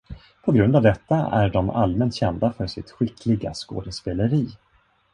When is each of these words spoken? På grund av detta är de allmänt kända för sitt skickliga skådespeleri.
På 0.45 0.51
grund 0.51 0.75
av 0.75 0.81
detta 0.83 1.15
är 1.31 1.49
de 1.49 1.69
allmänt 1.69 2.15
kända 2.15 2.53
för 2.53 2.67
sitt 2.67 2.91
skickliga 2.91 3.53
skådespeleri. 3.53 4.47